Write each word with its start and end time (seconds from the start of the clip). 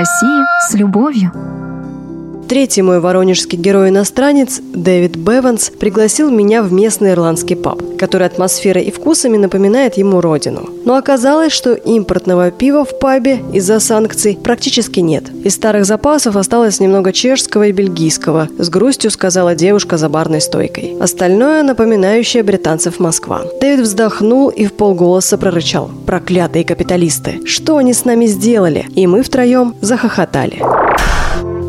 России 0.00 0.46
с 0.62 0.72
любовью. 0.76 1.59
Третий 2.50 2.82
мой 2.82 2.98
воронежский 2.98 3.56
герой-иностранец, 3.56 4.60
Дэвид 4.60 5.14
Беванс, 5.14 5.70
пригласил 5.70 6.32
меня 6.32 6.64
в 6.64 6.72
местный 6.72 7.12
ирландский 7.12 7.54
паб, 7.54 7.80
который 7.96 8.26
атмосферой 8.26 8.82
и 8.82 8.90
вкусами 8.90 9.36
напоминает 9.36 9.96
ему 9.96 10.20
родину. 10.20 10.68
Но 10.84 10.96
оказалось, 10.96 11.52
что 11.52 11.74
импортного 11.74 12.50
пива 12.50 12.84
в 12.84 12.98
пабе 12.98 13.38
из-за 13.52 13.78
санкций 13.78 14.36
практически 14.42 14.98
нет. 14.98 15.30
Из 15.44 15.54
старых 15.54 15.84
запасов 15.84 16.34
осталось 16.34 16.80
немного 16.80 17.12
чешского 17.12 17.68
и 17.68 17.72
бельгийского, 17.72 18.48
с 18.58 18.68
грустью 18.68 19.12
сказала 19.12 19.54
девушка 19.54 19.96
за 19.96 20.08
барной 20.08 20.40
стойкой. 20.40 20.96
Остальное 21.00 21.62
напоминающее 21.62 22.42
британцев 22.42 22.98
Москва. 22.98 23.42
Дэвид 23.60 23.84
вздохнул 23.84 24.48
и 24.48 24.64
в 24.64 24.72
полголоса 24.72 25.38
прорычал. 25.38 25.88
«Проклятые 26.04 26.64
капиталисты! 26.64 27.46
Что 27.46 27.76
они 27.76 27.94
с 27.94 28.04
нами 28.04 28.26
сделали?» 28.26 28.86
И 28.96 29.06
мы 29.06 29.22
втроем 29.22 29.76
захохотали. 29.80 30.60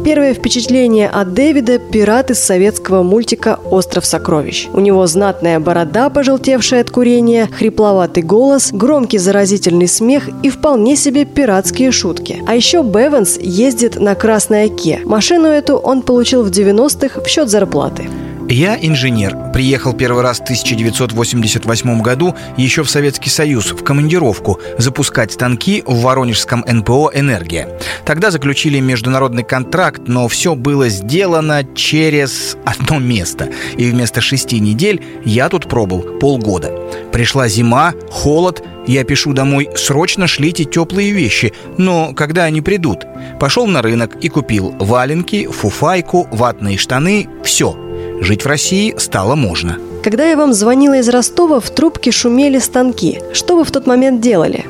Первое 0.03 0.33
впечатление 0.33 1.07
от 1.07 1.35
Дэвида– 1.35 1.77
пират 1.91 2.31
из 2.31 2.39
советского 2.39 3.03
мультика 3.03 3.59
«Остров 3.69 4.03
сокровищ». 4.03 4.67
У 4.73 4.79
него 4.79 5.05
знатная 5.05 5.59
борода, 5.59 6.09
пожелтевшая 6.09 6.81
от 6.81 6.89
курения, 6.89 7.47
хрипловатый 7.47 8.23
голос, 8.23 8.71
громкий 8.71 9.19
заразительный 9.19 9.87
смех 9.87 10.27
и 10.41 10.49
вполне 10.49 10.95
себе 10.95 11.25
пиратские 11.25 11.91
шутки. 11.91 12.41
А 12.47 12.55
еще 12.55 12.81
Беванс 12.81 13.38
ездит 13.38 13.99
на 13.99 14.16
Красной 14.16 14.66
Оке. 14.66 15.02
Машину 15.05 15.47
эту 15.47 15.77
он 15.77 16.02
получил 16.02 16.43
в 16.43 16.49
90-х 16.49 17.21
в 17.21 17.27
счет 17.27 17.49
зарплаты. 17.49 18.09
Я 18.52 18.77
инженер. 18.81 19.53
Приехал 19.53 19.94
первый 19.94 20.23
раз 20.23 20.39
в 20.39 20.44
1988 20.44 22.02
году 22.02 22.35
еще 22.58 22.83
в 22.83 22.89
Советский 22.89 23.30
Союз 23.30 23.71
в 23.71 23.81
командировку 23.81 24.59
запускать 24.77 25.31
станки 25.31 25.81
в 25.88 26.02
Воронежском 26.02 26.66
НПО 26.67 27.11
«Энергия». 27.13 27.69
Тогда 28.03 28.30
заключили 28.30 28.81
международный 28.81 29.43
контракт, 29.43 30.02
но 30.08 30.27
все 30.27 30.55
было 30.55 30.89
сделано 30.89 31.63
через 31.75 32.58
одно 32.66 32.99
место. 32.99 33.47
И 33.77 33.89
вместо 33.89 34.19
шести 34.19 34.59
недель 34.59 35.02
я 35.23 35.47
тут 35.47 35.69
пробыл 35.69 36.19
полгода. 36.19 36.73
Пришла 37.13 37.47
зима, 37.47 37.93
холод, 38.09 38.61
я 38.86 39.05
пишу 39.05 39.31
домой 39.31 39.69
«Срочно 39.77 40.27
шлите 40.27 40.65
теплые 40.65 41.11
вещи», 41.11 41.53
но 41.77 42.13
когда 42.13 42.43
они 42.43 42.59
придут? 42.59 43.05
Пошел 43.39 43.65
на 43.65 43.81
рынок 43.81 44.17
и 44.21 44.27
купил 44.27 44.75
валенки, 44.77 45.47
фуфайку, 45.47 46.27
ватные 46.31 46.77
штаны, 46.77 47.30
все– 47.45 47.77
Жить 48.22 48.44
в 48.44 48.47
России 48.47 48.94
стало 48.97 49.33
можно. 49.33 49.80
Когда 50.03 50.30
я 50.30 50.38
вам 50.38 50.53
звонила 50.53 51.00
из 51.00 51.09
Ростова, 51.09 51.59
в 51.59 51.69
трубке 51.72 52.11
шумели 52.11 52.59
станки. 52.59 53.19
Что 53.33 53.58
вы 53.58 53.66
в 53.66 53.72
тот 53.72 53.88
момент 53.88 54.22
делали? 54.22 54.66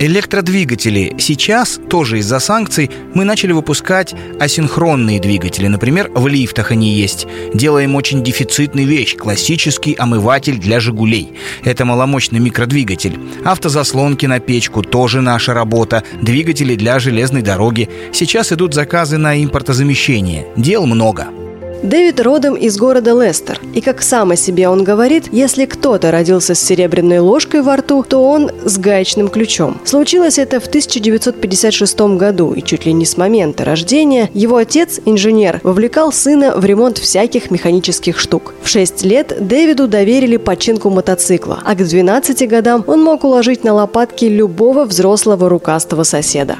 Электродвигатели. 0.00 1.16
Сейчас, 1.18 1.80
тоже 1.88 2.18
из-за 2.18 2.38
санкций, 2.38 2.90
мы 3.14 3.24
начали 3.24 3.52
выпускать 3.52 4.14
асинхронные 4.38 5.18
двигатели. 5.18 5.66
Например, 5.66 6.10
в 6.14 6.28
лифтах 6.28 6.70
они 6.70 6.92
есть. 6.92 7.26
Делаем 7.52 7.94
очень 7.96 8.22
дефицитный 8.22 8.84
вещь– 8.84 9.16
классический 9.18 9.94
омыватель 9.94 10.58
для 10.58 10.78
«Жигулей». 10.78 11.32
Это 11.64 11.86
маломощный 11.86 12.38
микродвигатель. 12.38 13.18
Автозаслонки 13.44 14.26
на 14.26 14.40
печку– 14.40 14.82
тоже 14.84 15.20
наша 15.20 15.52
работа. 15.52 16.04
Двигатели 16.20 16.76
для 16.76 16.98
железной 17.00 17.42
дороги. 17.42 17.88
Сейчас 18.12 18.52
идут 18.52 18.74
заказы 18.74 19.16
на 19.16 19.42
импортозамещение. 19.42 20.46
Дел 20.56 20.86
много. 20.86 21.28
Дэвид 21.82 22.20
родом 22.20 22.54
из 22.54 22.76
города 22.76 23.12
Лестер, 23.12 23.60
и 23.72 23.80
как 23.80 24.02
сам 24.02 24.32
о 24.32 24.36
себе 24.36 24.68
он 24.68 24.82
говорит, 24.82 25.26
если 25.30 25.64
кто-то 25.64 26.10
родился 26.10 26.54
с 26.54 26.60
серебряной 26.60 27.20
ложкой 27.20 27.62
во 27.62 27.76
рту, 27.76 28.02
то 28.02 28.24
он 28.24 28.50
с 28.64 28.78
гаечным 28.78 29.28
ключом. 29.28 29.80
Случилось 29.84 30.38
это 30.38 30.58
в 30.58 30.66
1956 30.66 32.00
году, 32.16 32.52
и 32.52 32.62
чуть 32.62 32.84
ли 32.84 32.92
не 32.92 33.06
с 33.06 33.16
момента 33.16 33.64
рождения 33.64 34.28
его 34.34 34.56
отец, 34.56 35.00
инженер, 35.04 35.60
вовлекал 35.62 36.12
сына 36.12 36.56
в 36.56 36.64
ремонт 36.64 36.98
всяких 36.98 37.50
механических 37.50 38.18
штук. 38.18 38.54
В 38.62 38.68
6 38.68 39.04
лет 39.04 39.36
Дэвиду 39.40 39.86
доверили 39.86 40.36
починку 40.36 40.90
мотоцикла, 40.90 41.60
а 41.64 41.74
к 41.74 41.78
12 41.78 42.48
годам 42.48 42.84
он 42.86 43.02
мог 43.02 43.24
уложить 43.24 43.62
на 43.62 43.72
лопатки 43.72 44.24
любого 44.24 44.84
взрослого 44.84 45.48
рукастого 45.48 46.02
соседа. 46.02 46.58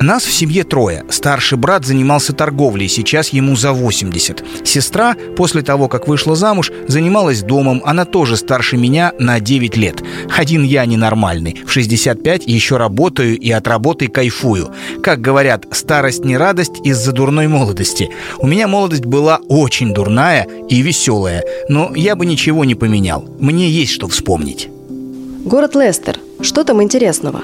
Нас 0.00 0.22
в 0.22 0.32
семье 0.32 0.62
трое. 0.62 1.04
Старший 1.10 1.58
брат 1.58 1.84
занимался 1.84 2.32
торговлей, 2.32 2.88
сейчас 2.88 3.30
ему 3.30 3.56
за 3.56 3.72
80. 3.72 4.44
Сестра, 4.64 5.16
после 5.36 5.62
того, 5.62 5.88
как 5.88 6.06
вышла 6.06 6.36
замуж, 6.36 6.70
занималась 6.86 7.42
домом. 7.42 7.82
Она 7.84 8.04
тоже 8.04 8.36
старше 8.36 8.76
меня 8.76 9.12
на 9.18 9.40
9 9.40 9.76
лет. 9.76 10.02
Один 10.36 10.62
я 10.62 10.86
ненормальный. 10.86 11.62
В 11.66 11.72
65 11.72 12.46
еще 12.46 12.76
работаю 12.76 13.36
и 13.36 13.50
от 13.50 13.66
работы 13.66 14.06
кайфую. 14.06 14.70
Как 15.02 15.20
говорят, 15.20 15.66
старость 15.72 16.24
не 16.24 16.36
радость 16.36 16.78
из-за 16.84 17.10
дурной 17.10 17.48
молодости. 17.48 18.10
У 18.38 18.46
меня 18.46 18.68
молодость 18.68 19.04
была 19.04 19.40
очень 19.48 19.92
дурная 19.92 20.46
и 20.68 20.80
веселая, 20.80 21.42
но 21.68 21.92
я 21.96 22.14
бы 22.14 22.24
ничего 22.24 22.64
не 22.64 22.76
поменял. 22.76 23.28
Мне 23.40 23.68
есть 23.68 23.92
что 23.92 24.06
вспомнить. 24.06 24.68
Город 25.44 25.74
Лестер. 25.74 26.20
Что 26.40 26.62
там 26.62 26.80
интересного? 26.82 27.42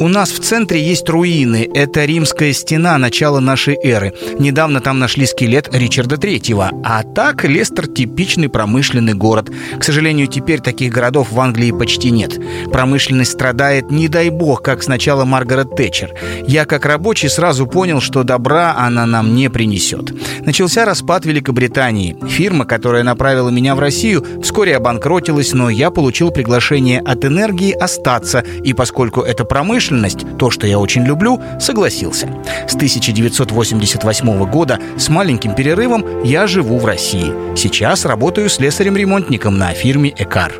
У 0.00 0.08
нас 0.08 0.30
в 0.30 0.40
центре 0.40 0.82
есть 0.82 1.10
руины. 1.10 1.68
Это 1.74 2.06
римская 2.06 2.54
стена 2.54 2.96
начала 2.96 3.38
нашей 3.38 3.76
эры. 3.82 4.14
Недавно 4.38 4.80
там 4.80 4.98
нашли 4.98 5.26
скелет 5.26 5.68
Ричарда 5.74 6.16
Третьего. 6.16 6.70
А 6.82 7.02
так 7.02 7.44
Лестер 7.44 7.86
типичный 7.86 8.48
промышленный 8.48 9.12
город. 9.12 9.50
К 9.78 9.84
сожалению, 9.84 10.26
теперь 10.26 10.60
таких 10.60 10.90
городов 10.90 11.32
в 11.32 11.38
Англии 11.38 11.70
почти 11.70 12.10
нет. 12.10 12.40
Промышленность 12.72 13.32
страдает, 13.32 13.90
не 13.90 14.08
дай 14.08 14.30
бог, 14.30 14.62
как 14.62 14.82
сначала 14.82 15.26
Маргарет 15.26 15.76
Тэтчер. 15.76 16.14
Я 16.46 16.64
как 16.64 16.86
рабочий 16.86 17.28
сразу 17.28 17.66
понял, 17.66 18.00
что 18.00 18.22
добра 18.22 18.74
она 18.78 19.04
нам 19.04 19.34
не 19.34 19.50
принесет. 19.50 20.14
Начался 20.46 20.86
распад 20.86 21.26
Великобритании. 21.26 22.16
Фирма, 22.26 22.64
которая 22.64 23.02
направила 23.02 23.50
меня 23.50 23.74
в 23.74 23.80
Россию, 23.80 24.24
вскоре 24.42 24.78
обанкротилась, 24.78 25.52
но 25.52 25.68
я 25.68 25.90
получил 25.90 26.30
приглашение 26.30 27.00
от 27.00 27.22
энергии 27.26 27.72
остаться. 27.72 28.42
И 28.64 28.72
поскольку 28.72 29.20
это 29.20 29.44
промышленность, 29.44 29.89
промышленность, 29.90 30.38
то, 30.38 30.50
что 30.50 30.66
я 30.66 30.78
очень 30.78 31.04
люблю, 31.04 31.40
согласился. 31.58 32.28
С 32.68 32.74
1988 32.74 34.50
года 34.50 34.78
с 34.96 35.08
маленьким 35.08 35.54
перерывом 35.54 36.04
я 36.24 36.46
живу 36.46 36.78
в 36.78 36.86
России. 36.86 37.32
Сейчас 37.56 38.04
работаю 38.04 38.48
слесарем-ремонтником 38.48 39.58
на 39.58 39.72
фирме 39.72 40.12
«Экар». 40.16 40.52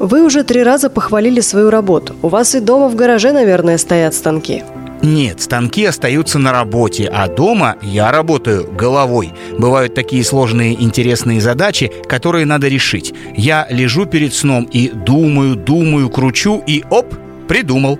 Вы 0.00 0.24
уже 0.24 0.44
три 0.44 0.62
раза 0.62 0.90
похвалили 0.90 1.40
свою 1.40 1.70
работу. 1.70 2.14
У 2.22 2.28
вас 2.28 2.54
и 2.54 2.60
дома 2.60 2.88
в 2.88 2.96
гараже, 2.96 3.32
наверное, 3.32 3.78
стоят 3.78 4.14
станки. 4.14 4.62
Нет, 5.02 5.40
станки 5.40 5.84
остаются 5.84 6.38
на 6.38 6.52
работе, 6.52 7.10
а 7.12 7.28
дома 7.28 7.76
я 7.82 8.10
работаю 8.10 8.66
головой. 8.72 9.32
Бывают 9.58 9.94
такие 9.94 10.24
сложные 10.24 10.82
интересные 10.82 11.40
задачи, 11.40 11.90
которые 12.08 12.46
надо 12.46 12.68
решить. 12.68 13.14
Я 13.36 13.66
лежу 13.70 14.06
перед 14.06 14.34
сном 14.34 14.64
и 14.64 14.88
думаю, 14.88 15.56
думаю, 15.56 16.08
кручу 16.08 16.62
и 16.66 16.84
оп, 16.90 17.14
придумал. 17.48 17.98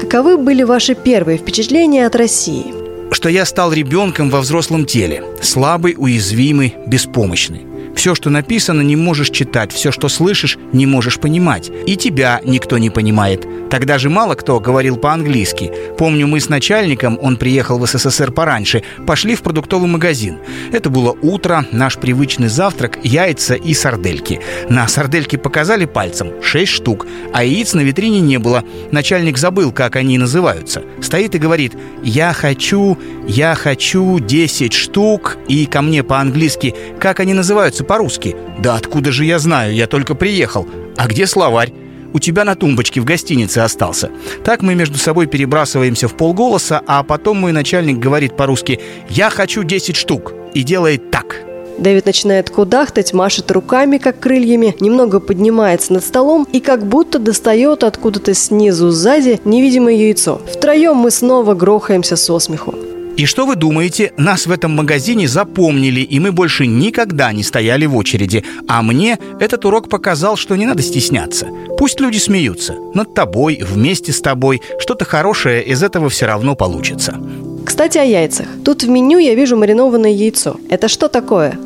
Каковы 0.00 0.36
были 0.36 0.62
ваши 0.62 0.94
первые 0.94 1.38
впечатления 1.38 2.06
от 2.06 2.14
России? 2.16 2.74
Что 3.12 3.28
я 3.30 3.46
стал 3.46 3.72
ребенком 3.72 4.28
во 4.28 4.40
взрослом 4.40 4.84
теле. 4.84 5.24
Слабый, 5.40 5.94
уязвимый, 5.96 6.74
беспомощный. 6.86 7.62
Все, 7.96 8.14
что 8.14 8.28
написано, 8.28 8.82
не 8.82 8.94
можешь 8.94 9.30
читать, 9.30 9.72
все, 9.72 9.90
что 9.90 10.08
слышишь, 10.08 10.58
не 10.72 10.84
можешь 10.84 11.18
понимать. 11.18 11.72
И 11.86 11.96
тебя 11.96 12.40
никто 12.44 12.76
не 12.76 12.90
понимает. 12.90 13.46
Тогда 13.70 13.98
же 13.98 14.10
мало 14.10 14.34
кто 14.34 14.60
говорил 14.60 14.96
по-английски. 14.96 15.72
Помню, 15.98 16.26
мы 16.26 16.40
с 16.40 16.48
начальником, 16.48 17.18
он 17.20 17.36
приехал 17.36 17.78
в 17.78 17.86
СССР 17.86 18.30
пораньше, 18.30 18.82
пошли 19.06 19.34
в 19.34 19.42
продуктовый 19.42 19.88
магазин. 19.88 20.38
Это 20.72 20.90
было 20.90 21.16
утро, 21.22 21.64
наш 21.72 21.96
привычный 21.96 22.48
завтрак, 22.48 22.98
яйца 23.02 23.54
и 23.54 23.72
сардельки. 23.72 24.40
На 24.68 24.86
сардельки 24.86 25.36
показали 25.36 25.86
пальцем, 25.86 26.32
6 26.42 26.70
штук, 26.70 27.06
а 27.32 27.44
яиц 27.44 27.72
на 27.72 27.80
витрине 27.80 28.20
не 28.20 28.38
было. 28.38 28.62
Начальник 28.92 29.38
забыл, 29.38 29.72
как 29.72 29.96
они 29.96 30.18
называются. 30.18 30.82
Стоит 31.00 31.34
и 31.34 31.38
говорит, 31.38 31.72
я 32.02 32.34
хочу, 32.34 32.98
я 33.26 33.54
хочу 33.54 34.18
10 34.20 34.72
штук, 34.74 35.38
и 35.48 35.64
ко 35.64 35.80
мне 35.80 36.02
по-английски, 36.02 36.74
как 37.00 37.20
они 37.20 37.32
называются 37.32 37.85
по-русски. 37.86 38.36
Да 38.58 38.76
откуда 38.76 39.12
же 39.12 39.24
я 39.24 39.38
знаю, 39.38 39.74
я 39.74 39.86
только 39.86 40.14
приехал. 40.14 40.66
А 40.96 41.06
где 41.06 41.26
словарь? 41.26 41.72
у 42.16 42.18
тебя 42.18 42.44
на 42.44 42.54
тумбочке 42.54 43.00
в 43.00 43.04
гостинице 43.04 43.58
остался. 43.58 44.10
Так 44.42 44.62
мы 44.62 44.74
между 44.74 44.96
собой 44.96 45.26
перебрасываемся 45.26 46.08
в 46.08 46.16
полголоса, 46.16 46.80
а 46.86 47.02
потом 47.02 47.38
мой 47.38 47.52
начальник 47.52 47.98
говорит 47.98 48.36
по-русски 48.36 48.80
«Я 49.10 49.28
хочу 49.28 49.64
10 49.64 49.96
штук» 49.96 50.32
и 50.54 50.62
делает 50.62 51.10
так. 51.10 51.36
Дэвид 51.76 52.06
начинает 52.06 52.48
кудахтать, 52.48 53.12
машет 53.12 53.50
руками, 53.50 53.98
как 53.98 54.18
крыльями, 54.18 54.74
немного 54.80 55.20
поднимается 55.20 55.92
над 55.92 56.04
столом 56.04 56.48
и 56.50 56.60
как 56.60 56.86
будто 56.86 57.18
достает 57.18 57.84
откуда-то 57.84 58.32
снизу 58.32 58.90
сзади 58.90 59.38
невидимое 59.44 59.94
яйцо. 59.94 60.40
Втроем 60.50 60.96
мы 60.96 61.10
снова 61.10 61.52
грохаемся 61.52 62.16
со 62.16 62.38
смеху. 62.38 62.74
И 63.16 63.24
что 63.24 63.46
вы 63.46 63.56
думаете, 63.56 64.12
нас 64.18 64.46
в 64.46 64.50
этом 64.50 64.72
магазине 64.72 65.26
запомнили, 65.26 66.00
и 66.00 66.20
мы 66.20 66.32
больше 66.32 66.66
никогда 66.66 67.32
не 67.32 67.42
стояли 67.42 67.86
в 67.86 67.96
очереди. 67.96 68.44
А 68.68 68.82
мне 68.82 69.18
этот 69.40 69.64
урок 69.64 69.88
показал, 69.88 70.36
что 70.36 70.54
не 70.54 70.66
надо 70.66 70.82
стесняться. 70.82 71.48
Пусть 71.78 71.98
люди 71.98 72.18
смеются. 72.18 72.76
Над 72.92 73.14
тобой, 73.14 73.62
вместе 73.62 74.12
с 74.12 74.20
тобой. 74.20 74.60
Что-то 74.78 75.06
хорошее 75.06 75.64
из 75.64 75.82
этого 75.82 76.10
все 76.10 76.26
равно 76.26 76.54
получится. 76.56 77.16
Кстати, 77.64 77.96
о 77.96 78.04
яйцах. 78.04 78.46
Тут 78.64 78.82
в 78.82 78.88
меню 78.88 79.18
я 79.18 79.34
вижу 79.34 79.56
маринованное 79.56 80.12
яйцо. 80.12 80.56
Это 80.68 80.88
что 80.88 81.08
такое? 81.08 81.58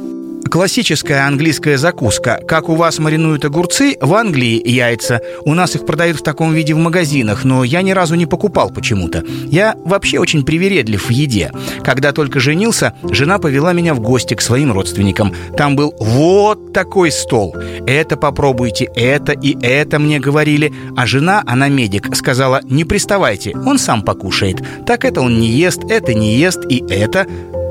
Классическая 0.48 1.26
английская 1.26 1.78
закуска. 1.78 2.40
Как 2.46 2.68
у 2.68 2.74
вас 2.74 2.98
маринуют 2.98 3.44
огурцы, 3.44 3.96
в 4.00 4.14
Англии 4.14 4.60
яйца. 4.68 5.20
У 5.44 5.54
нас 5.54 5.76
их 5.76 5.86
продают 5.86 6.18
в 6.18 6.22
таком 6.22 6.52
виде 6.54 6.74
в 6.74 6.78
магазинах, 6.78 7.44
но 7.44 7.62
я 7.62 7.82
ни 7.82 7.92
разу 7.92 8.14
не 8.16 8.26
покупал 8.26 8.70
почему-то. 8.70 9.24
Я 9.46 9.76
вообще 9.84 10.18
очень 10.18 10.44
привередлив 10.44 11.06
в 11.06 11.10
еде. 11.10 11.52
Когда 11.84 12.12
только 12.12 12.40
женился, 12.40 12.94
жена 13.10 13.38
повела 13.38 13.72
меня 13.72 13.94
в 13.94 14.00
гости 14.00 14.34
к 14.34 14.40
своим 14.40 14.72
родственникам. 14.72 15.32
Там 15.56 15.76
был 15.76 15.94
вот 15.98 16.72
такой 16.72 17.12
стол. 17.12 17.54
Это 17.86 18.16
попробуйте, 18.16 18.88
это 18.96 19.32
и 19.32 19.56
это 19.62 19.98
мне 19.98 20.18
говорили. 20.18 20.72
А 20.96 21.06
жена, 21.06 21.42
она 21.46 21.68
медик, 21.68 22.14
сказала, 22.16 22.60
не 22.64 22.84
приставайте, 22.84 23.56
он 23.56 23.78
сам 23.78 24.02
покушает. 24.02 24.62
Так 24.86 25.04
это 25.04 25.20
он 25.20 25.38
не 25.38 25.48
ест, 25.48 25.84
это 25.88 26.12
не 26.14 26.36
ест 26.36 26.60
и 26.68 26.84
это. 26.88 27.26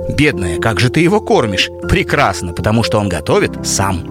Бедная, 0.09 0.59
как 0.59 0.79
же 0.79 0.89
ты 0.89 1.01
его 1.01 1.21
кормишь? 1.21 1.69
Прекрасно, 1.88 2.53
потому 2.53 2.83
что 2.83 3.00
он 3.00 3.09
готовит 3.09 3.65
сам. 3.65 4.03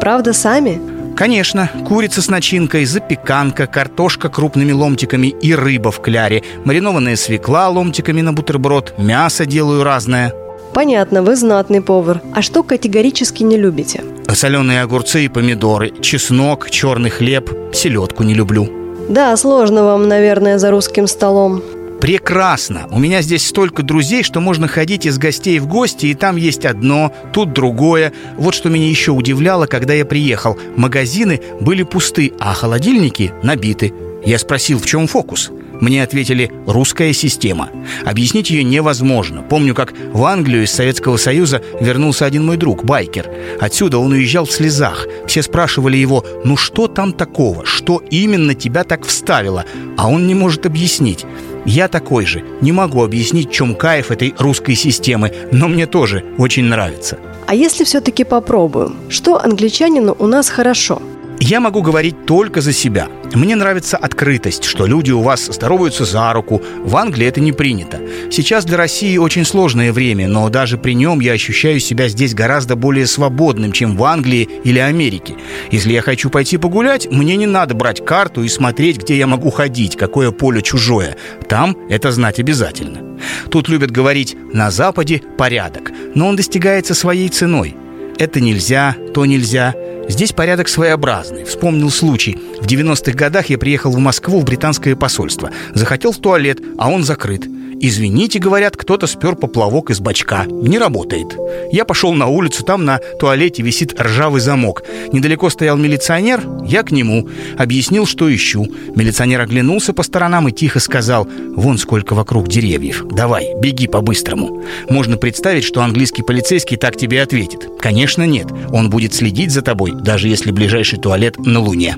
Правда, 0.00 0.32
сами? 0.32 0.80
Конечно, 1.16 1.70
курица 1.86 2.22
с 2.22 2.28
начинкой, 2.28 2.84
запеканка, 2.86 3.66
картошка 3.66 4.28
крупными 4.28 4.72
ломтиками 4.72 5.26
и 5.26 5.54
рыба 5.54 5.90
в 5.90 6.00
кляре, 6.00 6.42
маринованная 6.64 7.16
свекла 7.16 7.68
ломтиками 7.68 8.22
на 8.22 8.32
бутерброд, 8.32 8.94
мясо 8.96 9.44
делаю 9.44 9.84
разное. 9.84 10.32
Понятно, 10.72 11.22
вы 11.22 11.36
знатный 11.36 11.82
повар. 11.82 12.22
А 12.32 12.42
что 12.42 12.62
категорически 12.62 13.42
не 13.42 13.58
любите? 13.58 14.02
Соленые 14.32 14.82
огурцы 14.82 15.24
и 15.24 15.28
помидоры, 15.28 15.92
чеснок, 16.00 16.70
черный 16.70 17.10
хлеб, 17.10 17.50
селедку 17.74 18.22
не 18.22 18.34
люблю. 18.34 18.68
Да, 19.08 19.36
сложно 19.36 19.84
вам, 19.84 20.06
наверное, 20.06 20.58
за 20.58 20.70
русским 20.70 21.08
столом. 21.08 21.62
Прекрасно. 22.00 22.88
У 22.90 22.98
меня 22.98 23.20
здесь 23.20 23.46
столько 23.46 23.82
друзей, 23.82 24.22
что 24.22 24.40
можно 24.40 24.66
ходить 24.66 25.04
из 25.04 25.18
гостей 25.18 25.58
в 25.58 25.66
гости, 25.66 26.06
и 26.06 26.14
там 26.14 26.36
есть 26.36 26.64
одно, 26.64 27.12
тут 27.34 27.52
другое. 27.52 28.14
Вот 28.38 28.54
что 28.54 28.70
меня 28.70 28.88
еще 28.88 29.12
удивляло, 29.12 29.66
когда 29.66 29.92
я 29.92 30.06
приехал. 30.06 30.58
Магазины 30.76 31.40
были 31.60 31.82
пусты, 31.82 32.32
а 32.40 32.54
холодильники 32.54 33.32
набиты. 33.42 33.92
Я 34.24 34.38
спросил, 34.38 34.78
в 34.78 34.86
чем 34.86 35.06
фокус? 35.06 35.50
Мне 35.80 36.02
ответили 36.02 36.52
«русская 36.66 37.12
система». 37.14 37.70
Объяснить 38.04 38.50
ее 38.50 38.62
невозможно. 38.64 39.42
Помню, 39.42 39.74
как 39.74 39.94
в 40.12 40.24
Англию 40.24 40.64
из 40.64 40.72
Советского 40.72 41.16
Союза 41.16 41.62
вернулся 41.80 42.26
один 42.26 42.44
мой 42.44 42.58
друг, 42.58 42.84
байкер. 42.84 43.30
Отсюда 43.60 43.98
он 43.98 44.12
уезжал 44.12 44.44
в 44.44 44.52
слезах. 44.52 45.06
Все 45.26 45.42
спрашивали 45.42 45.96
его 45.96 46.24
«ну 46.44 46.58
что 46.58 46.86
там 46.86 47.12
такого? 47.12 47.64
Что 47.64 48.02
именно 48.10 48.54
тебя 48.54 48.84
так 48.84 49.06
вставило?» 49.06 49.64
А 49.96 50.08
он 50.08 50.26
не 50.26 50.34
может 50.34 50.66
объяснить. 50.66 51.24
Я 51.64 51.88
такой 51.88 52.26
же. 52.26 52.44
Не 52.60 52.72
могу 52.72 53.04
объяснить, 53.04 53.50
в 53.50 53.52
чем 53.52 53.74
кайф 53.74 54.10
этой 54.10 54.34
русской 54.38 54.74
системы, 54.74 55.32
но 55.52 55.68
мне 55.68 55.86
тоже 55.86 56.24
очень 56.38 56.64
нравится. 56.64 57.18
А 57.46 57.54
если 57.54 57.84
все-таки 57.84 58.24
попробуем? 58.24 58.96
Что 59.08 59.42
англичанину 59.42 60.16
у 60.18 60.26
нас 60.26 60.48
хорошо? 60.48 61.02
Я 61.42 61.58
могу 61.58 61.80
говорить 61.80 62.26
только 62.26 62.60
за 62.60 62.74
себя. 62.74 63.08
Мне 63.32 63.56
нравится 63.56 63.96
открытость, 63.96 64.64
что 64.64 64.84
люди 64.84 65.10
у 65.10 65.22
вас 65.22 65.46
здороваются 65.46 66.04
за 66.04 66.30
руку. 66.34 66.60
В 66.84 66.94
Англии 66.96 67.26
это 67.26 67.40
не 67.40 67.52
принято. 67.52 67.98
Сейчас 68.30 68.66
для 68.66 68.76
России 68.76 69.16
очень 69.16 69.46
сложное 69.46 69.90
время, 69.90 70.28
но 70.28 70.50
даже 70.50 70.76
при 70.76 70.92
нем 70.92 71.18
я 71.20 71.32
ощущаю 71.32 71.80
себя 71.80 72.08
здесь 72.08 72.34
гораздо 72.34 72.76
более 72.76 73.06
свободным, 73.06 73.72
чем 73.72 73.96
в 73.96 74.04
Англии 74.04 74.48
или 74.64 74.78
Америке. 74.78 75.34
Если 75.70 75.94
я 75.94 76.02
хочу 76.02 76.28
пойти 76.28 76.58
погулять, 76.58 77.10
мне 77.10 77.36
не 77.36 77.46
надо 77.46 77.74
брать 77.74 78.04
карту 78.04 78.42
и 78.42 78.48
смотреть, 78.48 78.98
где 78.98 79.16
я 79.16 79.26
могу 79.26 79.50
ходить, 79.50 79.96
какое 79.96 80.32
поле 80.32 80.60
чужое. 80.60 81.16
Там 81.48 81.74
это 81.88 82.12
знать 82.12 82.38
обязательно. 82.38 83.18
Тут 83.50 83.70
любят 83.70 83.90
говорить 83.90 84.36
«на 84.52 84.70
Западе 84.70 85.22
порядок», 85.38 85.90
но 86.14 86.28
он 86.28 86.36
достигается 86.36 86.94
своей 86.94 87.30
ценой. 87.30 87.76
Это 88.18 88.40
нельзя, 88.40 88.94
то 89.14 89.24
нельзя– 89.24 89.74
Здесь 90.10 90.32
порядок 90.32 90.68
своеобразный. 90.68 91.44
Вспомнил 91.44 91.88
случай. 91.88 92.36
В 92.60 92.66
90-х 92.66 93.12
годах 93.12 93.46
я 93.46 93.58
приехал 93.58 93.92
в 93.92 93.98
Москву 93.98 94.40
в 94.40 94.44
британское 94.44 94.96
посольство. 94.96 95.50
Захотел 95.72 96.10
в 96.10 96.18
туалет, 96.18 96.58
а 96.78 96.90
он 96.90 97.04
закрыт. 97.04 97.46
Извините, 97.82 98.38
говорят, 98.38 98.76
кто-то 98.76 99.06
спер 99.06 99.36
поплавок 99.36 99.88
из 99.90 100.00
бачка. 100.00 100.44
Не 100.44 100.78
работает. 100.78 101.34
Я 101.72 101.86
пошел 101.86 102.12
на 102.12 102.26
улицу, 102.26 102.62
там 102.62 102.84
на 102.84 103.00
туалете 103.18 103.62
висит 103.62 103.98
ржавый 103.98 104.42
замок. 104.42 104.82
Недалеко 105.12 105.48
стоял 105.48 105.78
милиционер, 105.78 106.42
я 106.66 106.82
к 106.82 106.90
нему. 106.90 107.26
Объяснил, 107.56 108.04
что 108.04 108.32
ищу. 108.32 108.66
Милиционер 108.94 109.40
оглянулся 109.40 109.94
по 109.94 110.02
сторонам 110.02 110.46
и 110.48 110.52
тихо 110.52 110.78
сказал, 110.78 111.26
вон 111.56 111.78
сколько 111.78 112.14
вокруг 112.14 112.48
деревьев. 112.48 113.06
Давай, 113.10 113.54
беги 113.58 113.86
по-быстрому. 113.86 114.62
Можно 114.90 115.16
представить, 115.16 115.64
что 115.64 115.80
английский 115.80 116.22
полицейский 116.22 116.76
так 116.76 116.98
тебе 116.98 117.22
ответит. 117.22 117.66
Конечно, 117.80 118.24
нет. 118.26 118.48
Он 118.70 118.90
будет 118.90 119.14
следить 119.14 119.52
за 119.52 119.62
тобой, 119.62 119.92
даже 119.92 120.28
если 120.28 120.50
ближайший 120.50 120.98
туалет 120.98 121.38
на 121.38 121.60
Луне. 121.60 121.96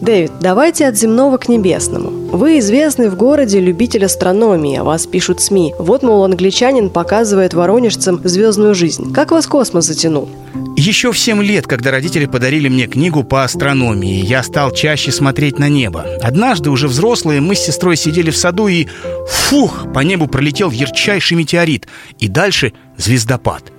Дэвид, 0.00 0.32
давайте 0.40 0.86
от 0.86 0.96
земного 0.96 1.36
к 1.36 1.48
небесному. 1.48 2.15
Вы 2.32 2.58
известный 2.58 3.08
в 3.08 3.16
городе 3.16 3.60
любитель 3.60 4.04
астрономии, 4.04 4.78
о 4.78 4.84
вас 4.84 5.06
пишут 5.06 5.40
СМИ. 5.40 5.74
Вот, 5.78 6.02
мол, 6.02 6.24
англичанин 6.24 6.90
показывает 6.90 7.54
воронежцам 7.54 8.20
звездную 8.24 8.74
жизнь. 8.74 9.12
Как 9.12 9.30
вас 9.30 9.46
космос 9.46 9.86
затянул? 9.86 10.28
Еще 10.76 11.12
в 11.12 11.18
7 11.18 11.40
лет, 11.42 11.66
когда 11.68 11.92
родители 11.92 12.26
подарили 12.26 12.68
мне 12.68 12.88
книгу 12.88 13.22
по 13.22 13.44
астрономии, 13.44 14.24
я 14.24 14.42
стал 14.42 14.72
чаще 14.72 15.12
смотреть 15.12 15.60
на 15.60 15.68
небо. 15.68 16.04
Однажды, 16.20 16.70
уже 16.70 16.88
взрослые, 16.88 17.40
мы 17.40 17.54
с 17.54 17.60
сестрой 17.60 17.96
сидели 17.96 18.30
в 18.30 18.36
саду 18.36 18.66
и... 18.66 18.88
Фух! 19.28 19.86
По 19.94 20.00
небу 20.00 20.26
пролетел 20.26 20.72
ярчайший 20.72 21.36
метеорит. 21.36 21.86
И 22.18 22.26
дальше 22.26 22.72
звездопад. 22.96 23.72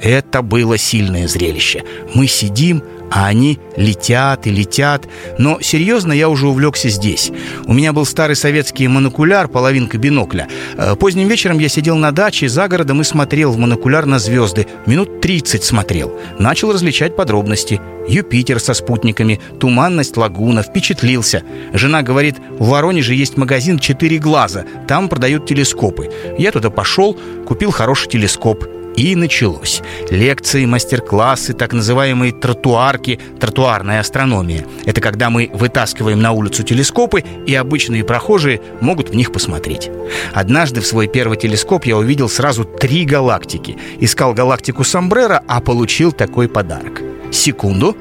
Это 0.00 0.42
было 0.42 0.76
сильное 0.76 1.26
зрелище. 1.26 1.82
Мы 2.14 2.26
сидим, 2.26 2.82
а 3.10 3.26
они 3.26 3.58
летят 3.76 4.46
и 4.46 4.50
летят. 4.50 5.06
Но 5.38 5.60
серьезно 5.60 6.12
я 6.12 6.28
уже 6.28 6.48
увлекся 6.48 6.88
здесь. 6.88 7.30
У 7.66 7.72
меня 7.72 7.92
был 7.92 8.04
старый 8.06 8.36
советский 8.36 8.88
монокуляр, 8.88 9.48
половинка 9.48 9.98
бинокля. 9.98 10.48
Э, 10.76 10.96
поздним 10.96 11.28
вечером 11.28 11.58
я 11.58 11.68
сидел 11.68 11.96
на 11.96 12.12
даче 12.12 12.48
за 12.48 12.68
городом 12.68 13.00
и 13.00 13.04
смотрел 13.04 13.52
в 13.52 13.58
монокуляр 13.58 14.06
на 14.06 14.18
звезды. 14.18 14.66
Минут 14.86 15.20
30 15.20 15.64
смотрел. 15.64 16.18
Начал 16.38 16.72
различать 16.72 17.16
подробности. 17.16 17.80
Юпитер 18.08 18.60
со 18.60 18.72
спутниками, 18.74 19.40
туманность 19.58 20.16
лагуна, 20.16 20.62
впечатлился. 20.62 21.42
Жена 21.72 22.02
говорит, 22.02 22.36
в 22.58 22.68
Воронеже 22.68 23.14
есть 23.14 23.36
магазин 23.36 23.78
«Четыре 23.78 24.18
глаза», 24.18 24.64
там 24.86 25.08
продают 25.08 25.46
телескопы. 25.46 26.10
Я 26.38 26.52
туда 26.52 26.70
пошел, 26.70 27.18
купил 27.46 27.72
хороший 27.72 28.08
телескоп. 28.08 28.64
И 28.96 29.14
началось. 29.14 29.82
Лекции, 30.10 30.64
мастер-классы, 30.64 31.52
так 31.52 31.74
называемые 31.74 32.32
тротуарки, 32.32 33.20
тротуарная 33.38 34.00
астрономия. 34.00 34.66
Это 34.86 35.02
когда 35.02 35.28
мы 35.28 35.50
вытаскиваем 35.52 36.20
на 36.20 36.32
улицу 36.32 36.62
телескопы, 36.62 37.22
и 37.46 37.54
обычные 37.54 38.04
прохожие 38.04 38.62
могут 38.80 39.10
в 39.10 39.14
них 39.14 39.32
посмотреть. 39.32 39.90
Однажды 40.32 40.80
в 40.80 40.86
свой 40.86 41.08
первый 41.08 41.36
телескоп 41.36 41.84
я 41.84 41.98
увидел 41.98 42.30
сразу 42.30 42.64
три 42.64 43.04
галактики. 43.04 43.76
Искал 44.00 44.32
галактику 44.32 44.82
Самбрера, 44.82 45.42
а 45.46 45.60
получил 45.60 46.12
такой 46.12 46.48
подарок. 46.48 47.02
Секунду, 47.30 47.94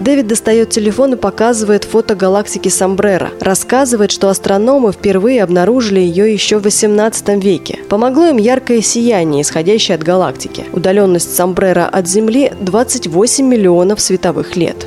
Дэвид 0.00 0.26
достает 0.26 0.70
телефон 0.70 1.14
и 1.14 1.16
показывает 1.16 1.84
фото 1.84 2.14
галактики 2.14 2.68
Самбрера. 2.68 3.30
Рассказывает, 3.40 4.10
что 4.10 4.28
астрономы 4.28 4.92
впервые 4.92 5.42
обнаружили 5.42 6.00
ее 6.00 6.32
еще 6.32 6.58
в 6.58 6.62
18 6.62 7.42
веке. 7.42 7.78
Помогло 7.88 8.26
им 8.26 8.36
яркое 8.36 8.80
сияние, 8.80 9.42
исходящее 9.42 9.94
от 9.96 10.02
галактики. 10.02 10.64
Удаленность 10.72 11.34
Самбрера 11.34 11.86
от 11.86 12.08
Земли 12.08 12.52
28 12.60 13.46
миллионов 13.46 14.00
световых 14.00 14.56
лет. 14.56 14.86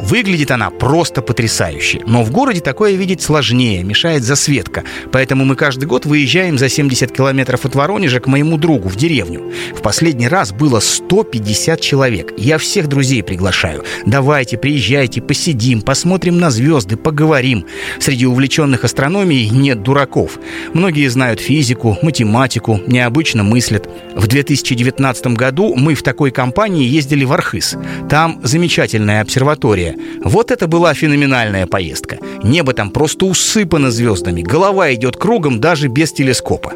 Выглядит 0.00 0.50
она 0.50 0.70
просто 0.70 1.22
потрясающе. 1.22 2.00
Но 2.06 2.22
в 2.22 2.30
городе 2.30 2.60
такое 2.60 2.94
видеть 2.94 3.20
сложнее, 3.20 3.82
мешает 3.82 4.22
засветка. 4.22 4.84
Поэтому 5.12 5.44
мы 5.44 5.56
каждый 5.56 5.86
год 5.86 6.06
выезжаем 6.06 6.56
за 6.58 6.68
70 6.68 7.10
километров 7.12 7.64
от 7.64 7.74
Воронежа 7.74 8.20
к 8.20 8.26
моему 8.26 8.56
другу 8.56 8.88
в 8.88 8.96
деревню. 8.96 9.52
В 9.74 9.82
последний 9.82 10.28
раз 10.28 10.52
было 10.52 10.80
150 10.80 11.80
человек. 11.80 12.32
Я 12.36 12.58
всех 12.58 12.86
друзей 12.88 13.22
приглашаю. 13.22 13.84
Давайте, 14.06 14.56
приезжайте, 14.56 15.20
посидим, 15.20 15.82
посмотрим 15.82 16.38
на 16.38 16.50
звезды, 16.50 16.96
поговорим. 16.96 17.66
Среди 17.98 18.26
увлеченных 18.26 18.84
астрономией 18.84 19.50
нет 19.50 19.82
дураков. 19.82 20.38
Многие 20.74 21.08
знают 21.08 21.40
физику, 21.40 21.98
математику, 22.02 22.80
необычно 22.86 23.42
мыслят. 23.42 23.88
В 24.14 24.26
2019 24.26 25.28
году 25.28 25.74
мы 25.74 25.94
в 25.94 26.02
такой 26.02 26.30
компании 26.30 26.86
ездили 26.86 27.24
в 27.24 27.32
Архыз. 27.32 27.76
Там 28.08 28.40
замечательная 28.42 29.22
обсерватория 29.22 29.87
море. 29.88 29.98
Вот 30.24 30.50
это 30.50 30.66
была 30.66 30.94
феноменальная 30.94 31.66
поездка. 31.66 32.18
Небо 32.42 32.72
там 32.72 32.90
просто 32.90 33.26
усыпано 33.26 33.90
звездами. 33.90 34.42
Голова 34.42 34.92
идет 34.94 35.16
кругом 35.16 35.60
даже 35.60 35.88
без 35.88 36.12
телескопа. 36.12 36.72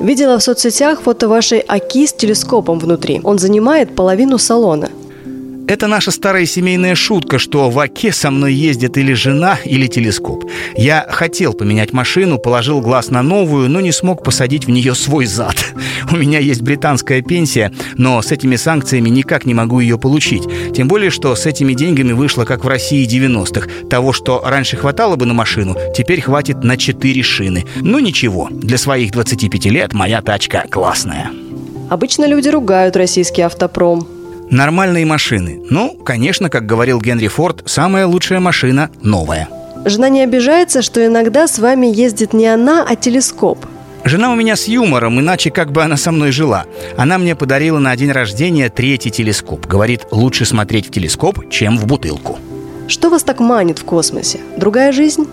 Видела 0.00 0.38
в 0.38 0.42
соцсетях 0.42 1.02
фото 1.02 1.28
вашей 1.28 1.60
Аки 1.68 2.06
с 2.06 2.12
телескопом 2.12 2.78
внутри. 2.78 3.20
Он 3.24 3.38
занимает 3.38 3.94
половину 3.94 4.38
салона. 4.38 4.88
Это 5.68 5.86
наша 5.86 6.10
старая 6.10 6.44
семейная 6.44 6.94
шутка, 6.94 7.38
что 7.38 7.70
в 7.70 7.78
Оке 7.78 8.12
со 8.12 8.30
мной 8.30 8.52
ездит 8.52 8.98
или 8.98 9.12
жена, 9.12 9.58
или 9.64 9.86
телескоп. 9.86 10.44
Я 10.76 11.06
хотел 11.08 11.54
поменять 11.54 11.92
машину, 11.92 12.38
положил 12.38 12.80
глаз 12.80 13.10
на 13.10 13.22
новую, 13.22 13.70
но 13.70 13.80
не 13.80 13.92
смог 13.92 14.24
посадить 14.24 14.66
в 14.66 14.70
нее 14.70 14.94
свой 14.94 15.26
зад. 15.26 15.56
У 16.10 16.16
меня 16.16 16.40
есть 16.40 16.62
британская 16.62 17.22
пенсия, 17.22 17.72
но 17.96 18.20
с 18.20 18.32
этими 18.32 18.56
санкциями 18.56 19.08
никак 19.08 19.46
не 19.46 19.54
могу 19.54 19.80
ее 19.80 19.98
получить. 19.98 20.42
Тем 20.74 20.88
более, 20.88 21.10
что 21.10 21.34
с 21.34 21.46
этими 21.46 21.74
деньгами 21.74 22.12
вышло, 22.12 22.44
как 22.44 22.64
в 22.64 22.68
России 22.68 23.06
90-х. 23.06 23.88
Того, 23.88 24.12
что 24.12 24.42
раньше 24.44 24.76
хватало 24.76 25.16
бы 25.16 25.26
на 25.26 25.34
машину, 25.34 25.76
теперь 25.96 26.20
хватит 26.20 26.64
на 26.64 26.76
4 26.76 27.22
шины. 27.22 27.64
Ну 27.76 27.98
ничего, 27.98 28.48
для 28.50 28.78
своих 28.78 29.12
25 29.12 29.66
лет 29.66 29.94
моя 29.94 30.22
тачка 30.22 30.64
классная. 30.68 31.30
Обычно 31.88 32.26
люди 32.26 32.48
ругают 32.48 32.96
российский 32.96 33.42
автопром. 33.42 34.06
Нормальные 34.52 35.06
машины. 35.06 35.62
Ну, 35.70 35.94
конечно, 35.94 36.50
как 36.50 36.66
говорил 36.66 37.00
Генри 37.00 37.28
Форд, 37.28 37.62
самая 37.64 38.06
лучшая 38.06 38.38
машина 38.38 38.90
новая. 39.00 39.48
Жена 39.86 40.10
не 40.10 40.22
обижается, 40.22 40.82
что 40.82 41.04
иногда 41.04 41.48
с 41.48 41.58
вами 41.58 41.86
ездит 41.86 42.34
не 42.34 42.46
она, 42.46 42.84
а 42.86 42.94
телескоп. 42.94 43.64
Жена 44.04 44.30
у 44.30 44.36
меня 44.36 44.54
с 44.54 44.68
юмором, 44.68 45.18
иначе 45.18 45.50
как 45.50 45.72
бы 45.72 45.82
она 45.82 45.96
со 45.96 46.12
мной 46.12 46.32
жила. 46.32 46.66
Она 46.98 47.16
мне 47.16 47.34
подарила 47.34 47.78
на 47.78 47.96
день 47.96 48.10
рождения 48.10 48.68
третий 48.68 49.10
телескоп. 49.10 49.64
Говорит, 49.66 50.02
лучше 50.10 50.44
смотреть 50.44 50.88
в 50.88 50.90
телескоп, 50.90 51.48
чем 51.48 51.78
в 51.78 51.86
бутылку. 51.86 52.38
Что 52.88 53.08
вас 53.08 53.22
так 53.22 53.40
манит 53.40 53.78
в 53.78 53.84
космосе? 53.86 54.40
Другая 54.58 54.92
жизнь? 54.92 55.26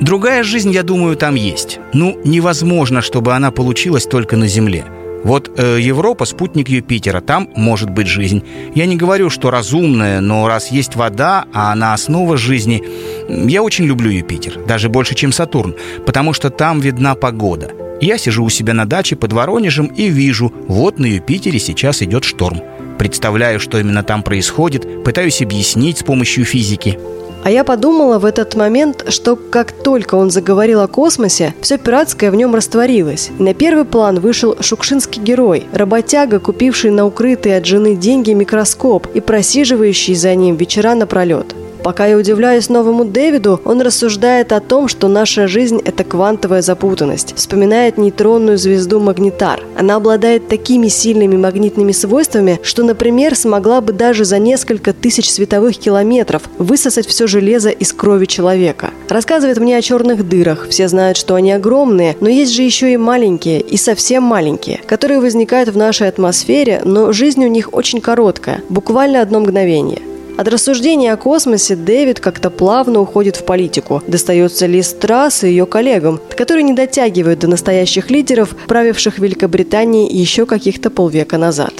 Другая 0.00 0.42
жизнь, 0.42 0.70
я 0.70 0.82
думаю, 0.82 1.16
там 1.16 1.34
есть. 1.34 1.78
Ну, 1.92 2.18
невозможно, 2.24 3.02
чтобы 3.02 3.34
она 3.34 3.50
получилась 3.50 4.06
только 4.06 4.38
на 4.38 4.46
Земле. 4.46 4.86
Вот 5.26 5.50
э, 5.58 5.78
Европа– 5.80 6.24
спутник 6.24 6.68
Юпитера, 6.68 7.20
там 7.20 7.50
может 7.56 7.90
быть 7.90 8.06
жизнь. 8.06 8.44
Я 8.76 8.86
не 8.86 8.94
говорю, 8.94 9.28
что 9.28 9.50
разумная, 9.50 10.20
но 10.20 10.46
раз 10.46 10.70
есть 10.70 10.94
вода, 10.94 11.46
а 11.52 11.72
она 11.72 11.94
основа 11.94 12.36
жизни, 12.36 12.84
я 13.28 13.64
очень 13.64 13.86
люблю 13.86 14.08
Юпитер, 14.08 14.64
даже 14.68 14.88
больше, 14.88 15.16
чем 15.16 15.32
Сатурн, 15.32 15.74
потому 16.06 16.32
что 16.32 16.48
там 16.48 16.78
видна 16.78 17.16
погода. 17.16 17.72
Я 18.00 18.18
сижу 18.18 18.44
у 18.44 18.50
себя 18.50 18.72
на 18.72 18.84
даче 18.84 19.16
под 19.16 19.32
Воронежем 19.32 19.86
и 19.86 20.06
вижу, 20.10 20.54
вот 20.68 21.00
на 21.00 21.06
Юпитере 21.06 21.58
сейчас 21.58 22.02
идет 22.02 22.22
шторм. 22.22 22.62
Представляю, 22.96 23.58
что 23.58 23.80
именно 23.80 24.04
там 24.04 24.22
происходит, 24.22 25.02
пытаюсь 25.02 25.42
объяснить 25.42 25.98
с 25.98 26.02
помощью 26.04 26.44
физики– 26.44 27.00
а 27.46 27.50
я 27.50 27.62
подумала 27.62 28.18
в 28.18 28.24
этот 28.24 28.56
момент, 28.56 29.04
что 29.06 29.36
как 29.36 29.70
только 29.70 30.16
он 30.16 30.32
заговорил 30.32 30.80
о 30.80 30.88
космосе, 30.88 31.54
все 31.60 31.78
пиратское 31.78 32.32
в 32.32 32.34
нем 32.34 32.56
растворилось. 32.56 33.30
И 33.38 33.40
на 33.40 33.54
первый 33.54 33.84
план 33.84 34.18
вышел 34.18 34.56
шукшинский 34.60 35.22
герой, 35.22 35.68
работяга, 35.72 36.40
купивший 36.40 36.90
на 36.90 37.06
укрытые 37.06 37.58
от 37.58 37.64
жены 37.64 37.94
деньги 37.94 38.32
микроскоп 38.32 39.06
и 39.14 39.20
просиживающий 39.20 40.16
за 40.16 40.34
ним 40.34 40.56
вечера 40.56 40.96
напролет. 40.96 41.54
Пока 41.86 42.06
я 42.06 42.16
удивляюсь 42.16 42.68
новому 42.68 43.04
Дэвиду, 43.04 43.60
он 43.64 43.80
рассуждает 43.80 44.50
о 44.50 44.58
том, 44.58 44.88
что 44.88 45.06
наша 45.06 45.46
жизнь– 45.46 45.80
это 45.84 46.02
квантовая 46.02 46.60
запутанность. 46.60 47.36
Вспоминает 47.36 47.96
нейтронную 47.96 48.58
звезду 48.58 48.98
Магнитар. 48.98 49.62
Она 49.78 49.94
обладает 49.94 50.48
такими 50.48 50.88
сильными 50.88 51.36
магнитными 51.36 51.92
свойствами, 51.92 52.58
что, 52.64 52.82
например, 52.82 53.36
смогла 53.36 53.80
бы 53.80 53.92
даже 53.92 54.24
за 54.24 54.40
несколько 54.40 54.92
тысяч 54.92 55.30
световых 55.30 55.78
километров 55.78 56.42
высосать 56.58 57.06
все 57.06 57.28
железо 57.28 57.70
из 57.70 57.92
крови 57.92 58.26
человека. 58.26 58.90
Рассказывает 59.08 59.58
мне 59.58 59.76
о 59.76 59.80
черных 59.80 60.28
дырах. 60.28 60.66
Все 60.68 60.88
знают, 60.88 61.16
что 61.16 61.36
они 61.36 61.52
огромные, 61.52 62.16
но 62.20 62.28
есть 62.28 62.52
же 62.52 62.62
еще 62.62 62.92
и 62.92 62.96
маленькие, 62.96 63.60
и 63.60 63.76
совсем 63.76 64.24
маленькие, 64.24 64.80
которые 64.88 65.20
возникают 65.20 65.68
в 65.68 65.76
нашей 65.76 66.08
атмосфере, 66.08 66.82
но 66.84 67.12
жизнь 67.12 67.44
у 67.44 67.48
них 67.48 67.72
очень 67.72 68.00
короткая, 68.00 68.60
буквально 68.70 69.22
одно 69.22 69.38
мгновение. 69.38 70.00
От 70.36 70.48
рассуждений 70.48 71.10
о 71.10 71.16
космосе 71.16 71.76
Дэвид 71.76 72.20
как-то 72.20 72.50
плавно 72.50 73.00
уходит 73.00 73.36
в 73.36 73.44
политику. 73.44 74.02
Достается 74.06 74.66
ли 74.66 74.82
Страс 74.82 75.44
и 75.44 75.48
ее 75.48 75.64
коллегам, 75.64 76.20
которые 76.36 76.62
не 76.62 76.74
дотягивают 76.74 77.38
до 77.38 77.48
настоящих 77.48 78.10
лидеров, 78.10 78.54
правивших 78.66 79.18
Великобританией 79.18 80.14
еще 80.14 80.44
каких-то 80.44 80.90
полвека 80.90 81.38
назад. 81.38 81.72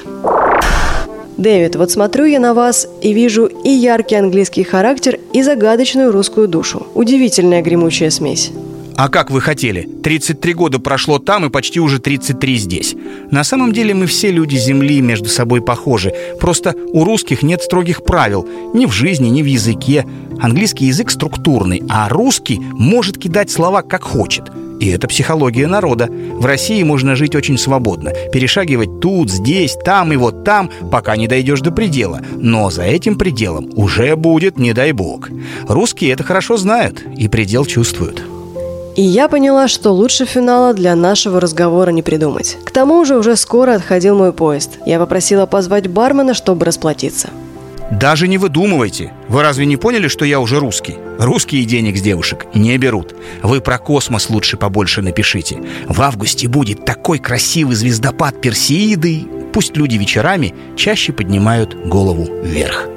Дэвид, 1.36 1.76
вот 1.76 1.90
смотрю 1.90 2.24
я 2.24 2.40
на 2.40 2.54
вас 2.54 2.88
и 3.02 3.12
вижу 3.12 3.44
и 3.44 3.68
яркий 3.68 4.14
английский 4.14 4.64
характер, 4.64 5.20
и 5.34 5.42
загадочную 5.42 6.10
русскую 6.10 6.48
душу. 6.48 6.86
Удивительная 6.94 7.60
гремучая 7.60 8.08
смесь. 8.08 8.52
А 8.96 9.10
как 9.10 9.30
вы 9.30 9.42
хотели? 9.42 9.86
33 10.02 10.54
года 10.54 10.78
прошло 10.78 11.18
там 11.18 11.44
и 11.44 11.50
почти 11.50 11.80
уже 11.80 11.98
33 11.98 12.56
здесь. 12.56 12.96
На 13.30 13.44
самом 13.44 13.72
деле 13.72 13.92
мы 13.92 14.06
все 14.06 14.30
люди 14.30 14.56
Земли 14.56 15.02
между 15.02 15.28
собой 15.28 15.60
похожи. 15.60 16.14
Просто 16.40 16.74
у 16.92 17.04
русских 17.04 17.42
нет 17.42 17.62
строгих 17.62 18.04
правил. 18.04 18.48
Ни 18.72 18.86
в 18.86 18.92
жизни, 18.92 19.28
ни 19.28 19.42
в 19.42 19.46
языке. 19.46 20.06
Английский 20.40 20.86
язык 20.86 21.10
структурный, 21.10 21.82
а 21.90 22.08
русский 22.08 22.58
может 22.58 23.18
кидать 23.18 23.50
слова 23.50 23.82
как 23.82 24.02
хочет. 24.02 24.44
И 24.80 24.88
это 24.88 25.08
психология 25.08 25.66
народа. 25.66 26.08
В 26.10 26.46
России 26.46 26.82
можно 26.82 27.16
жить 27.16 27.34
очень 27.34 27.58
свободно. 27.58 28.12
Перешагивать 28.32 29.00
тут, 29.00 29.30
здесь, 29.30 29.76
там 29.84 30.12
и 30.12 30.16
вот 30.16 30.44
там, 30.44 30.70
пока 30.90 31.16
не 31.16 31.28
дойдешь 31.28 31.60
до 31.60 31.70
предела. 31.70 32.22
Но 32.36 32.70
за 32.70 32.84
этим 32.84 33.18
пределом 33.18 33.70
уже 33.74 34.16
будет, 34.16 34.58
не 34.58 34.72
дай 34.72 34.92
бог. 34.92 35.28
Русские 35.68 36.12
это 36.12 36.24
хорошо 36.24 36.56
знают 36.56 37.02
и 37.18 37.28
предел 37.28 37.66
чувствуют. 37.66 38.22
И 38.96 39.02
я 39.02 39.28
поняла, 39.28 39.68
что 39.68 39.92
лучше 39.92 40.24
финала 40.24 40.72
для 40.72 40.96
нашего 40.96 41.38
разговора 41.38 41.90
не 41.90 42.02
придумать. 42.02 42.56
К 42.64 42.70
тому 42.70 43.04
же 43.04 43.18
уже 43.18 43.36
скоро 43.36 43.74
отходил 43.74 44.16
мой 44.16 44.32
поезд. 44.32 44.78
Я 44.86 44.98
попросила 44.98 45.44
позвать 45.44 45.86
бармена, 45.86 46.32
чтобы 46.32 46.64
расплатиться. 46.64 47.28
Даже 47.90 48.26
не 48.26 48.38
выдумывайте. 48.38 49.12
Вы 49.28 49.42
разве 49.42 49.66
не 49.66 49.76
поняли, 49.76 50.08
что 50.08 50.24
я 50.24 50.40
уже 50.40 50.58
русский? 50.58 50.96
Русские 51.18 51.66
денег 51.66 51.98
с 51.98 52.00
девушек 52.00 52.46
не 52.54 52.76
берут. 52.78 53.14
Вы 53.42 53.60
про 53.60 53.78
космос 53.78 54.30
лучше 54.30 54.56
побольше 54.56 55.02
напишите. 55.02 55.60
В 55.86 56.00
августе 56.00 56.48
будет 56.48 56.86
такой 56.86 57.18
красивый 57.18 57.76
звездопад 57.76 58.40
Персеиды. 58.40 59.26
Пусть 59.52 59.76
люди 59.76 59.96
вечерами 59.96 60.54
чаще 60.74 61.12
поднимают 61.12 61.74
голову 61.86 62.26
вверх. 62.42 62.88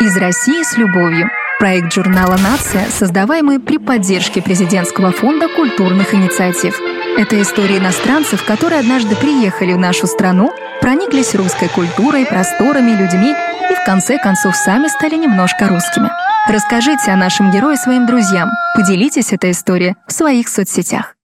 Из 0.00 0.16
России 0.16 0.62
с 0.62 0.76
любовью. 0.76 1.28
Проект 1.60 1.92
журнала 1.92 2.38
«Нация», 2.38 2.86
создаваемый 2.88 3.60
при 3.60 3.76
поддержке 3.76 4.40
Президентского 4.40 5.12
фонда 5.12 5.46
культурных 5.46 6.14
инициатив. 6.14 6.74
Это 7.18 7.40
истории 7.42 7.76
иностранцев, 7.76 8.42
которые 8.46 8.80
однажды 8.80 9.14
приехали 9.14 9.74
в 9.74 9.78
нашу 9.78 10.06
страну, 10.06 10.54
прониклись 10.80 11.34
русской 11.34 11.68
культурой, 11.68 12.24
просторами, 12.24 12.92
людьми 12.92 13.34
и 13.70 13.74
в 13.74 13.84
конце 13.84 14.16
концов 14.16 14.56
сами 14.56 14.88
стали 14.88 15.16
немножко 15.16 15.68
русскими. 15.68 16.08
Расскажите 16.48 17.10
о 17.10 17.16
нашем 17.16 17.50
герое 17.50 17.76
своим 17.76 18.06
друзьям, 18.06 18.48
поделитесь 18.74 19.34
этой 19.34 19.50
историей 19.50 19.96
в 20.08 20.12
своих 20.12 20.48
соцсетях. 20.48 21.14